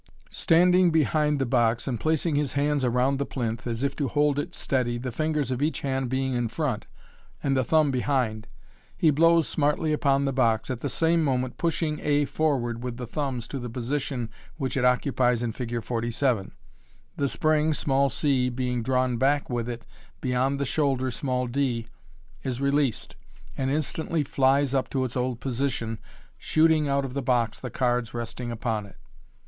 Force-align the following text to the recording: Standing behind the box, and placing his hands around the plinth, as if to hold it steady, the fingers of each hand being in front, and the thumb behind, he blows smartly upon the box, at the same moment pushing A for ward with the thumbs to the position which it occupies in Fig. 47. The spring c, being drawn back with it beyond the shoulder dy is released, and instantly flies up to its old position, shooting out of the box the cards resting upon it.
Standing 0.31 0.89
behind 0.89 1.37
the 1.37 1.45
box, 1.45 1.87
and 1.87 1.99
placing 1.99 2.33
his 2.33 2.53
hands 2.53 2.83
around 2.83 3.17
the 3.19 3.23
plinth, 3.27 3.67
as 3.67 3.83
if 3.83 3.95
to 3.97 4.07
hold 4.07 4.39
it 4.39 4.55
steady, 4.55 4.97
the 4.97 5.11
fingers 5.11 5.51
of 5.51 5.61
each 5.61 5.81
hand 5.81 6.09
being 6.09 6.33
in 6.33 6.47
front, 6.47 6.87
and 7.43 7.55
the 7.55 7.63
thumb 7.63 7.91
behind, 7.91 8.47
he 8.97 9.11
blows 9.11 9.47
smartly 9.47 9.93
upon 9.93 10.25
the 10.25 10.33
box, 10.33 10.71
at 10.71 10.79
the 10.79 10.89
same 10.89 11.23
moment 11.23 11.57
pushing 11.59 11.99
A 11.99 12.25
for 12.25 12.57
ward 12.57 12.81
with 12.81 12.97
the 12.97 13.05
thumbs 13.05 13.47
to 13.49 13.59
the 13.59 13.69
position 13.69 14.31
which 14.57 14.75
it 14.75 14.83
occupies 14.83 15.43
in 15.43 15.51
Fig. 15.51 15.83
47. 15.83 16.51
The 17.17 17.29
spring 17.29 17.71
c, 17.75 18.49
being 18.49 18.81
drawn 18.81 19.17
back 19.17 19.51
with 19.51 19.69
it 19.69 19.85
beyond 20.19 20.59
the 20.59 20.65
shoulder 20.65 21.11
dy 21.51 21.85
is 22.41 22.59
released, 22.59 23.15
and 23.55 23.69
instantly 23.69 24.23
flies 24.23 24.73
up 24.73 24.89
to 24.89 25.03
its 25.03 25.15
old 25.15 25.39
position, 25.39 25.99
shooting 26.39 26.87
out 26.89 27.05
of 27.05 27.13
the 27.13 27.21
box 27.21 27.59
the 27.59 27.69
cards 27.69 28.15
resting 28.15 28.49
upon 28.49 28.87
it. 28.87 28.95